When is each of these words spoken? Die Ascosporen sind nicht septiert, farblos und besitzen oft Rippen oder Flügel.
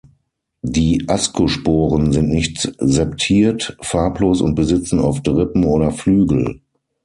Die 0.63 1.07
Ascosporen 1.07 2.11
sind 2.11 2.27
nicht 2.29 2.73
septiert, 2.79 3.77
farblos 3.81 4.41
und 4.41 4.55
besitzen 4.55 4.99
oft 4.99 5.27
Rippen 5.27 5.63
oder 5.63 5.91
Flügel. 5.91 6.59